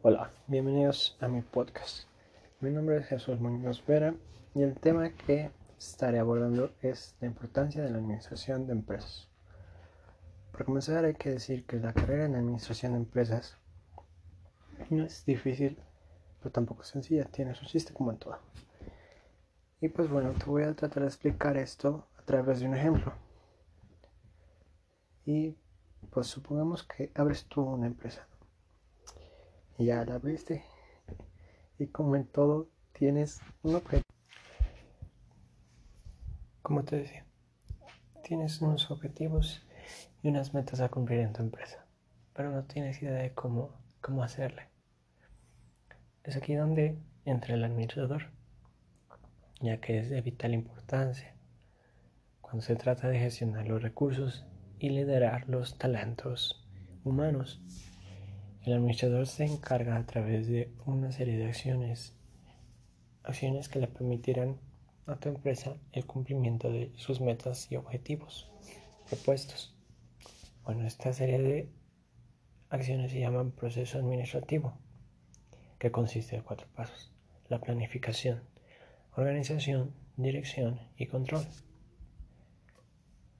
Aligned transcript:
Hola, 0.00 0.30
bienvenidos 0.46 1.16
a 1.20 1.26
mi 1.26 1.42
podcast. 1.42 2.06
Mi 2.60 2.70
nombre 2.70 2.98
es 2.98 3.06
Jesús 3.06 3.40
Muñoz 3.40 3.84
Vera 3.84 4.14
y 4.54 4.62
el 4.62 4.78
tema 4.78 5.10
que 5.10 5.50
estaré 5.76 6.20
abordando 6.20 6.70
es 6.82 7.16
la 7.20 7.26
importancia 7.26 7.82
de 7.82 7.90
la 7.90 7.98
administración 7.98 8.68
de 8.68 8.74
empresas. 8.74 9.28
Para 10.52 10.64
comenzar 10.64 11.04
hay 11.04 11.14
que 11.14 11.30
decir 11.30 11.66
que 11.66 11.80
la 11.80 11.92
carrera 11.94 12.26
en 12.26 12.36
administración 12.36 12.92
de 12.92 12.98
empresas 12.98 13.58
no 14.88 15.04
es 15.04 15.24
difícil, 15.24 15.76
pero 16.38 16.52
tampoco 16.52 16.82
es 16.82 16.88
sencilla, 16.88 17.24
tiene 17.24 17.56
su 17.56 17.66
chiste 17.66 17.92
como 17.92 18.12
en 18.12 18.18
todo. 18.18 18.38
Y 19.80 19.88
pues 19.88 20.08
bueno, 20.08 20.30
te 20.30 20.44
voy 20.44 20.62
a 20.62 20.74
tratar 20.74 21.02
de 21.02 21.08
explicar 21.08 21.56
esto 21.56 22.06
a 22.16 22.22
través 22.22 22.60
de 22.60 22.66
un 22.66 22.76
ejemplo. 22.76 23.14
Y 25.26 25.56
pues 26.12 26.28
supongamos 26.28 26.84
que 26.84 27.10
abres 27.16 27.46
tú 27.46 27.62
una 27.62 27.88
empresa. 27.88 28.28
Y 29.78 29.84
la 29.84 30.00
abriste. 30.00 30.64
Y 31.78 31.86
como 31.86 32.16
en 32.16 32.26
todo, 32.26 32.68
tienes 32.92 33.40
un 33.62 33.76
objetivo. 33.76 34.02
Como 36.62 36.84
te 36.84 36.96
decía, 36.96 37.24
tienes 38.22 38.60
unos 38.60 38.90
objetivos 38.90 39.64
y 40.22 40.28
unas 40.28 40.52
metas 40.52 40.80
a 40.80 40.88
cumplir 40.88 41.20
en 41.20 41.32
tu 41.32 41.42
empresa. 41.42 41.86
Pero 42.34 42.50
no 42.50 42.64
tienes 42.64 43.00
idea 43.00 43.22
de 43.22 43.32
cómo, 43.32 43.70
cómo 44.00 44.22
hacerle. 44.22 44.68
Es 46.24 46.36
aquí 46.36 46.54
donde 46.54 46.98
entra 47.24 47.54
el 47.54 47.64
administrador, 47.64 48.30
ya 49.60 49.80
que 49.80 49.98
es 50.00 50.10
de 50.10 50.20
vital 50.20 50.52
importancia 50.52 51.38
cuando 52.48 52.62
se 52.62 52.76
trata 52.76 53.08
de 53.08 53.18
gestionar 53.18 53.66
los 53.66 53.82
recursos 53.82 54.46
y 54.78 54.88
liderar 54.88 55.46
los 55.50 55.76
talentos 55.76 56.66
humanos. 57.04 57.60
El 58.64 58.74
administrador 58.74 59.26
se 59.26 59.44
encarga 59.44 59.96
a 59.96 60.04
través 60.04 60.46
de 60.48 60.70
una 60.84 61.12
serie 61.12 61.38
de 61.38 61.46
acciones, 61.46 62.14
acciones 63.22 63.68
que 63.68 63.78
le 63.78 63.86
permitirán 63.86 64.58
a 65.06 65.16
tu 65.16 65.30
empresa 65.30 65.76
el 65.92 66.04
cumplimiento 66.04 66.70
de 66.70 66.92
sus 66.96 67.20
metas 67.20 67.70
y 67.72 67.76
objetivos 67.76 68.50
propuestos. 69.08 69.74
Bueno, 70.64 70.86
esta 70.86 71.12
serie 71.12 71.38
de 71.38 71.72
acciones 72.68 73.12
se 73.12 73.20
llaman 73.20 73.52
proceso 73.52 73.98
administrativo, 73.98 74.76
que 75.78 75.90
consiste 75.90 76.36
de 76.36 76.42
cuatro 76.42 76.66
pasos. 76.74 77.10
La 77.48 77.60
planificación, 77.60 78.42
organización, 79.16 79.94
dirección 80.16 80.78
y 80.96 81.06
control. 81.06 81.46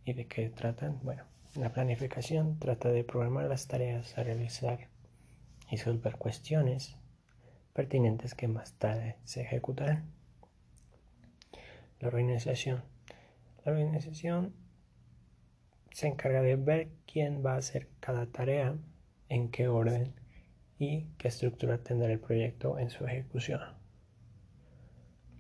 ¿Y 0.05 0.15
de 0.15 0.27
qué 0.27 0.49
tratan? 0.49 1.01
Bueno, 1.03 1.25
la 1.55 1.71
planificación 1.73 2.59
trata 2.59 2.89
de 2.89 3.05
programar 3.05 3.45
las 3.45 3.67
tareas 3.67 4.17
a 4.17 4.23
realizar 4.23 4.89
y 5.71 5.77
resolver 5.77 6.17
cuestiones 6.17 6.97
pertinentes 7.73 8.35
que 8.35 8.49
más 8.49 8.73
tarde 8.75 9.17
se 9.25 9.43
ejecutarán. 9.43 10.11
La 12.01 12.09
organización. 12.09 12.83
La 13.65 13.73
organización 13.73 14.55
se 15.93 16.07
encarga 16.07 16.43
de 16.43 16.57
ver 16.57 16.89
quién 17.07 17.45
va 17.45 17.55
a 17.55 17.59
hacer 17.59 17.89
cada 18.01 18.27
tarea, 18.27 18.77
en 19.29 19.51
qué 19.51 19.69
orden 19.69 20.15
y 20.79 21.05
qué 21.19 21.29
estructura 21.29 21.79
tendrá 21.79 22.11
el 22.11 22.21
proyecto 22.21 22.79
en 22.79 22.91
su 22.91 23.05
ejecución. 23.05 23.61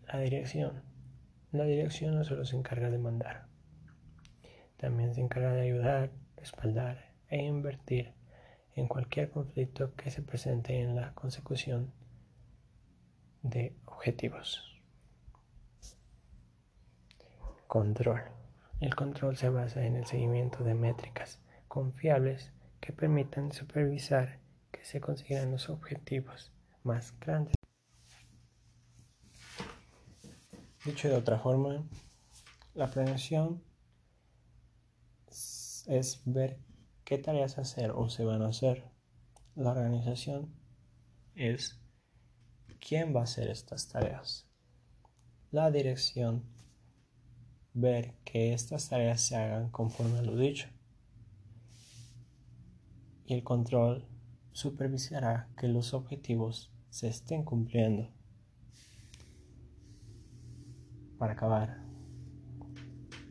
La 0.06 0.18
dirección. 0.18 0.82
La 1.52 1.64
dirección 1.64 2.14
no 2.14 2.24
solo 2.24 2.44
se 2.44 2.56
encarga 2.56 2.90
de 2.90 2.98
mandar, 2.98 3.46
también 4.76 5.14
se 5.14 5.22
encarga 5.22 5.52
de 5.54 5.62
ayudar, 5.62 6.10
respaldar 6.36 7.12
e 7.30 7.42
invertir 7.42 8.17
en 8.78 8.86
cualquier 8.86 9.30
conflicto 9.30 9.94
que 9.96 10.10
se 10.10 10.22
presente 10.22 10.80
en 10.80 10.94
la 10.94 11.12
consecución 11.14 11.92
de 13.42 13.76
objetivos. 13.86 14.62
Control. 17.66 18.22
El 18.80 18.94
control 18.94 19.36
se 19.36 19.48
basa 19.48 19.84
en 19.84 19.96
el 19.96 20.06
seguimiento 20.06 20.62
de 20.62 20.74
métricas 20.74 21.40
confiables 21.66 22.52
que 22.80 22.92
permitan 22.92 23.50
supervisar 23.52 24.38
que 24.70 24.84
se 24.84 25.00
consigan 25.00 25.50
los 25.50 25.68
objetivos 25.68 26.52
más 26.84 27.18
grandes. 27.18 27.54
Dicho 30.84 31.08
de 31.08 31.16
otra 31.16 31.38
forma, 31.38 31.84
la 32.74 32.88
planeación 32.88 33.60
es 35.28 36.22
ver 36.24 36.58
qué 37.08 37.16
tareas 37.16 37.56
hacer 37.56 37.92
o 37.92 38.10
se 38.10 38.22
van 38.26 38.42
a 38.42 38.48
hacer. 38.48 38.84
La 39.54 39.70
organización 39.70 40.54
es 41.34 41.80
quién 42.86 43.16
va 43.16 43.20
a 43.20 43.22
hacer 43.22 43.48
estas 43.48 43.88
tareas. 43.88 44.46
La 45.50 45.70
dirección, 45.70 46.44
ver 47.72 48.18
que 48.26 48.52
estas 48.52 48.90
tareas 48.90 49.22
se 49.22 49.36
hagan 49.36 49.70
conforme 49.70 50.18
a 50.18 50.22
lo 50.22 50.36
dicho. 50.36 50.68
Y 53.24 53.32
el 53.32 53.42
control 53.42 54.06
supervisará 54.52 55.48
que 55.56 55.66
los 55.66 55.94
objetivos 55.94 56.74
se 56.90 57.08
estén 57.08 57.42
cumpliendo. 57.42 58.12
Para 61.16 61.32
acabar, 61.32 61.86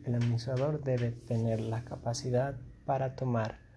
el 0.04 0.16
administrador 0.16 0.82
debe 0.82 1.12
tener 1.12 1.60
la 1.60 1.84
capacidad 1.84 2.58
para 2.84 3.14
tomar 3.14 3.67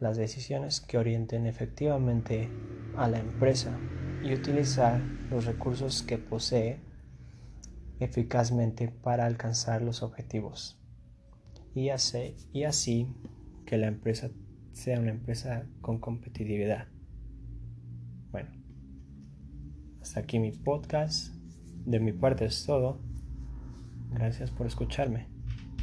las 0.00 0.16
decisiones 0.16 0.80
que 0.80 0.98
orienten 0.98 1.46
efectivamente 1.46 2.48
a 2.96 3.08
la 3.08 3.18
empresa 3.18 3.76
y 4.22 4.32
utilizar 4.34 5.00
los 5.30 5.44
recursos 5.44 6.02
que 6.02 6.18
posee 6.18 6.80
eficazmente 8.00 8.88
para 8.88 9.26
alcanzar 9.26 9.82
los 9.82 10.02
objetivos 10.02 10.78
y 11.78 11.90
y 12.52 12.64
así 12.64 13.06
que 13.64 13.78
la 13.78 13.86
empresa 13.86 14.30
sea 14.72 14.98
una 14.98 15.10
empresa 15.10 15.66
con 15.80 15.98
competitividad. 15.98 16.88
Bueno, 18.32 18.50
hasta 20.00 20.20
aquí 20.20 20.38
mi 20.38 20.52
podcast. 20.52 21.34
De 21.86 22.00
mi 22.00 22.12
parte 22.12 22.44
es 22.44 22.66
todo. 22.66 23.00
Gracias 24.10 24.50
por 24.50 24.66
escucharme. 24.66 25.37